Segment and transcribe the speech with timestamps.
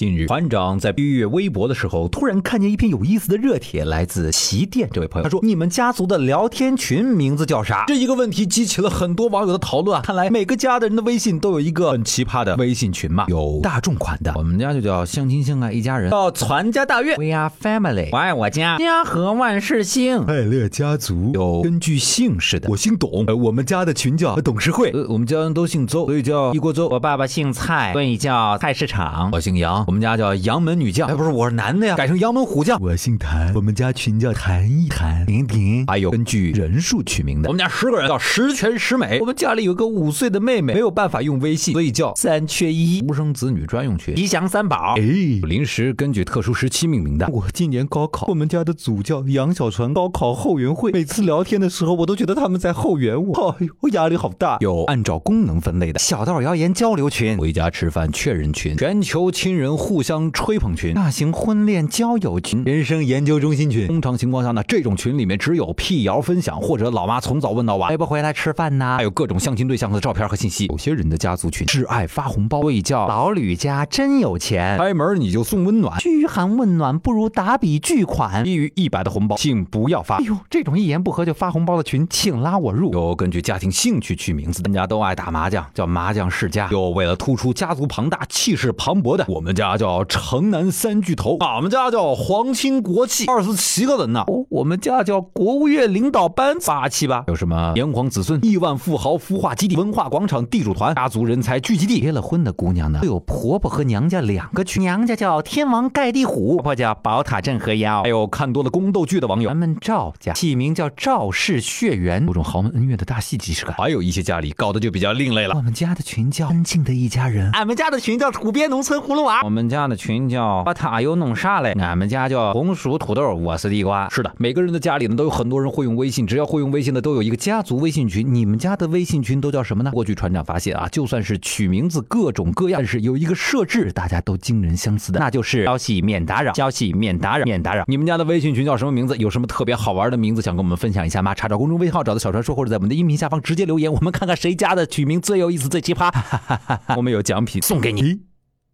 [0.00, 5.24] 近日，团长在阅阅微博的时候，突然看见一篇有意思的热帖，来自旗店这位朋友。
[5.24, 10.00] 他说：“你们家族的聊天群名字叫啥？”这一个问题激起了很多网友的讨论！
[10.00, 13.26] 看来每个家的人的微信都有一个很奇葩的微信群嘛。
[13.28, 21.32] 有大众款的，我们家就叫相亲相爱一家人；叫传家大院，We are family，我爱我家，家和万事兴，快乐家族。
[21.34, 24.88] 有根据姓氏的，我姓董，呃，我们家的群叫董事会。
[24.92, 26.88] 呃，我们家人都姓邹，所以叫一锅粥。
[26.88, 29.28] 我爸爸姓蔡，所以叫菜市场。
[29.32, 29.84] 我姓杨。
[29.90, 32.80] 我们家叫杨门女将，哎，不是，我是男的呀，改成杨门虎将。
[32.80, 35.84] 我姓谭，我们家群叫谭一谭婷婷。
[35.88, 39.18] 还有根据人数取名的，我们家十个人叫十全十美。
[39.18, 44.14] 我们家里有个五岁的妹妹，没有办法用微信，所以叫三缺一，独生子女专用群。
[44.14, 45.02] 吉祥三宝，哎，
[45.42, 47.26] 临时根据特殊时期命名的。
[47.26, 50.92] 我今年高考，我们家的组叫杨小船高考后援会。
[50.92, 54.56] 每次聊天的时候，我都觉得他们在后援我，哎呦，我压力好大。
[54.60, 60.60] 有按照功能分类的小道谣言交流群，回家吃饭确认群，全球亲人互相吹。
[60.60, 63.86] 捧群、大型婚恋交友群、人生研究中心群。
[63.86, 68.96] 通常情况下呢，这种群里面只有辟谣分享或者老妈从早问到晚，回不回来吃饭呢？
[68.98, 70.66] 还有各种相亲对象的照片和信息。
[70.66, 80.16] 有些人的家族群挚爱发红包，所以叫老吕家真有钱，开门你就送温暖，嘘寒问暖不如打笔巨款，低于一百的红包请不要发。
[80.16, 82.92] 哎呦，这种一言不合就发红包的群，请拉我入。
[82.92, 86.68] 有根据家庭兴趣取名字，大家都爱打麻将，叫麻将世家。
[86.70, 90.50] 又为了突出家族庞大、气势磅礴的，我们家叫城。
[90.50, 94.24] 南三巨头，俺们家叫皇亲国戚，二十七个人呢。
[94.26, 97.22] 哦，我们家叫国务院领导班，霸气吧？
[97.28, 102.00] 有什么炎黄子孙、亿万富豪孵化基地、文化广场地主团、家族人才聚集地。
[102.00, 104.82] 结了婚的姑娘呢，都有婆婆和娘家两个群。
[104.82, 108.02] 娘家叫天王盖地虎，婆婆叫宝塔镇河妖。
[108.02, 113.76] 还有看多了宫斗剧的网友，咱们赵家起名叫赵氏血缘，有种豪门恩怨的大戏即视感。
[113.76, 115.54] 还有一些家里搞得就比较另类了。
[115.54, 119.42] 我们家的群叫安静的一家人，俺们家的群叫土鳖农村葫芦娃。
[119.50, 120.62] 我们家的群叫。
[120.62, 121.72] 把他又弄啥嘞？
[121.72, 124.08] 俺们家叫红薯土豆，我是地瓜。
[124.08, 128.24] 是的，每个人的家里呢都有很多人会用微信，只要会用微信的都有一个家族微信群。
[128.32, 129.90] 你们家的微信群都叫什么呢？
[129.90, 137.82] 过去船长发现啊，就算是取名字各种各样，但是有一个设置大家都惊人相似的，那就是消息免打扰，消息免打扰，免打扰。
[137.88, 139.16] 你们家的微信群叫什么名字？
[139.16, 141.34] 有什么特别好玩的名字想跟我们分享一下吗？
[141.34, 146.12] 查找公众微信号，找到小传说，或者在我们的音频下方直接留言，我们看看谁家的取名最有意思、最奇葩。
[146.96, 148.20] 我们有奖品送给你。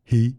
[0.05, 0.35] 嘿。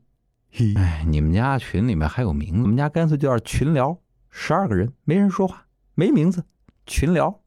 [0.53, 2.61] 哎，你们家群里面还有名字？
[2.61, 3.99] 我们家干脆就叫群聊，
[4.29, 6.43] 十二个人，没人说话，没名字，
[6.85, 7.41] 群聊。